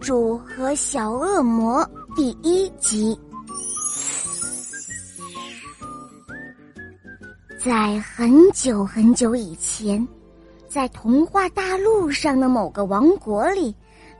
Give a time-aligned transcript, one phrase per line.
[0.00, 3.18] 主和小恶魔》第一集。
[7.58, 10.06] 在很久很久以前，
[10.68, 13.74] 在童话大陆上的某个王国里，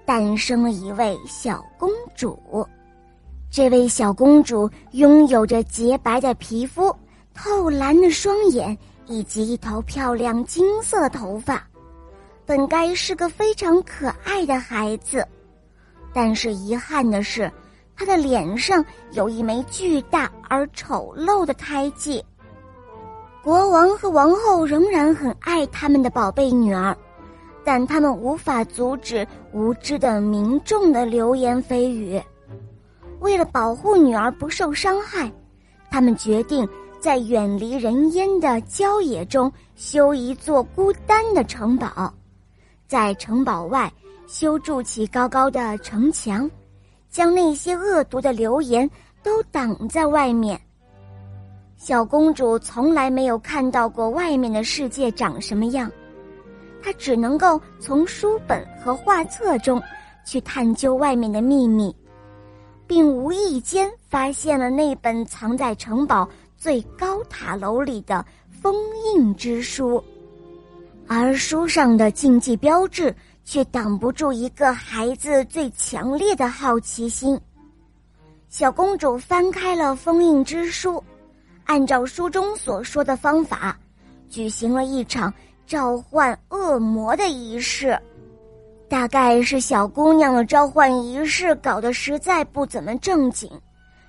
[0.04, 2.66] 诞生了一位小公主。
[3.50, 6.94] 这位小公主拥有着洁白的皮肤、
[7.32, 8.76] 透蓝的双眼
[9.06, 11.64] 以及一头漂亮金色头发。
[12.44, 15.26] 本该是个非常可爱的孩子，
[16.12, 17.50] 但是遗憾的是，
[17.96, 22.24] 他的脸上有一枚巨大而丑陋的胎记。
[23.42, 26.96] 国王和王后仍然很爱他们的宝贝女儿，
[27.64, 32.20] 但他们无法阻止无知的民众的流言蜚语。
[33.20, 35.32] 为了保护女儿不受伤害，
[35.90, 36.68] 他们决定
[37.00, 42.12] 在远离人烟的郊野中修一座孤单的城堡。
[42.86, 43.92] 在城堡外
[44.28, 46.48] 修筑起高高的城墙，
[47.08, 48.88] 将那些恶毒的流言
[49.22, 50.60] 都挡在外面。
[51.78, 55.90] 小公主从来没有看到过外面的世界长什么样，
[56.82, 59.82] 她只能够从书本和画册中
[60.26, 61.96] 去探究外面的秘密，
[62.86, 68.74] 并无意间发现了那本藏在城堡最高塔楼里的封
[69.06, 70.04] 印之书。
[71.06, 73.14] 而书上的禁忌标志
[73.48, 77.40] 却挡不住一个孩子最强烈的好奇心。
[78.50, 81.02] 小公主翻开了封印之书，
[81.64, 83.74] 按照书中所说的方法，
[84.28, 85.32] 举行了一场
[85.66, 87.98] 召唤恶魔的仪式。
[88.86, 93.50] 大概是小姑娘的召唤仪式搞得实在不怎么正经，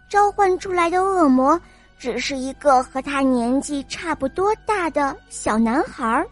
[0.10, 1.58] 召唤出来的恶魔
[1.98, 6.28] 只是一个和她年纪差不多大的小男孩儿。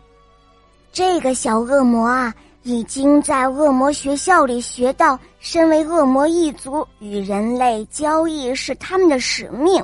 [0.92, 2.34] 这个小恶魔啊，
[2.68, 9.82] 已经在恶魔学校里学到，身为恶魔一族与人类交易是他们的使命，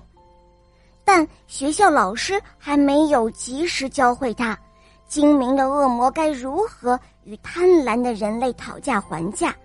[1.05, 4.59] 但学校老师还没有及时教会他，
[5.07, 9.55] 精明的恶魔该如何与贪婪的人类讨价还价，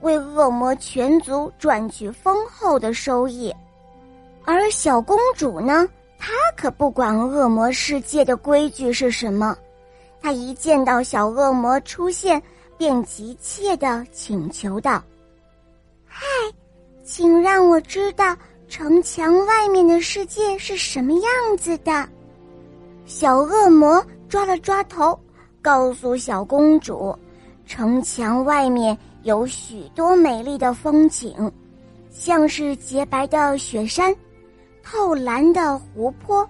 [0.00, 3.54] 为恶魔全族赚取丰厚的收益。
[4.42, 5.86] 而小公主呢，
[6.18, 9.54] 她可不管恶魔世界的规矩是什么。
[10.22, 12.42] 他一见到小恶魔出现，
[12.76, 15.02] 便急切的请求道
[16.04, 16.24] ：“嗨，
[17.04, 18.36] 请让我知道
[18.68, 22.08] 城墙外面的世界是什么样子的。”
[23.06, 25.18] 小恶魔抓了抓头，
[25.60, 27.16] 告诉小公主
[27.66, 31.52] ：“城墙外面有许多美丽的风景，
[32.10, 34.14] 像是洁白的雪山、
[34.82, 36.48] 透蓝的湖泊。”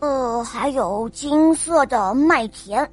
[0.00, 2.86] 呃，还有金色的麦田。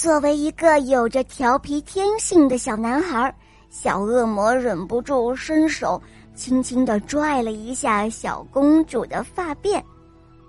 [0.00, 3.36] 作为一个有着调皮天性的小男孩，
[3.68, 6.00] 小恶魔忍不住伸手
[6.34, 9.78] 轻轻的拽了一下小公主的发辫，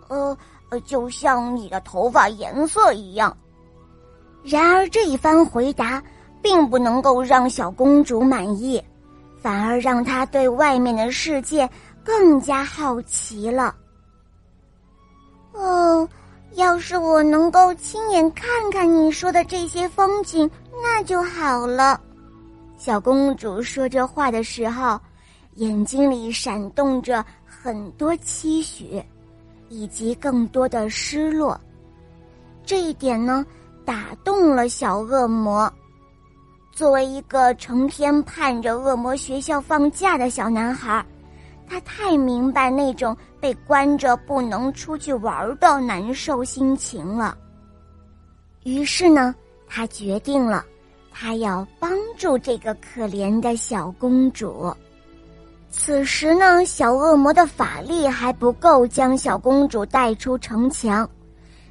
[0.07, 0.37] 呃
[0.69, 3.35] 呃，就像你的头发颜色一样。
[4.41, 6.01] 然而这一番回答
[6.41, 8.81] 并不能够让小公主满意，
[9.41, 11.69] 反而让她对外面的世界
[12.05, 13.75] 更加好奇了。
[15.51, 16.07] 哦，
[16.55, 20.49] 要是我能够亲眼看看你说的这些风景，
[20.83, 21.99] 那就好了。
[22.77, 24.99] 小公主说这话的时候，
[25.55, 29.01] 眼睛里闪动着很多期许，
[29.69, 31.59] 以及更多的失落。
[32.65, 33.45] 这一点呢，
[33.85, 35.71] 打动了小恶魔。
[36.73, 41.05] 作为一个成天盼着恶魔学校放假的小男孩。
[41.71, 47.37] 他太明白那种被关着不能出去玩的难受心情了。
[48.63, 49.33] 于是呢，
[49.69, 50.65] 他决定了，
[51.13, 54.75] 他要帮助这个可怜的小公主。
[55.69, 61.09] 此时呢，小恶魔的法力还不够将小公主带出城墙，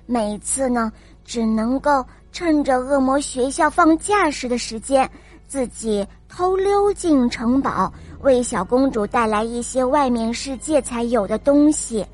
[0.06, 0.90] 每次呢，
[1.26, 2.02] 只能够
[2.32, 5.10] 趁着恶魔学校放假时的时间，
[5.46, 7.92] 自己偷溜进城堡。
[8.22, 12.04] 为小公主带来一些外面世界才有的东西，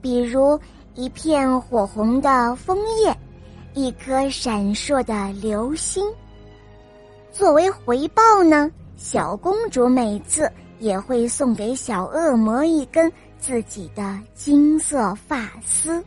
[0.00, 0.58] 比如
[0.94, 3.16] 一片火红的枫叶，
[3.72, 6.04] 一颗闪烁的流星。
[7.30, 10.50] 作为回报呢，小公主每次
[10.80, 16.04] 也会送给小恶魔一根自己的金色发丝。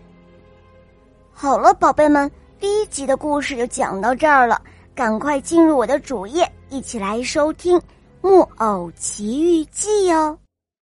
[1.32, 4.62] 好了，宝贝们，第一集的故事就讲到这儿了，
[4.94, 7.78] 赶快进入我的主页，一起来收听。
[8.22, 10.38] 《木偶奇遇记》哦。